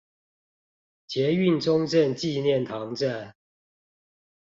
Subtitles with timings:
[1.05, 3.35] 捷運中正紀念堂站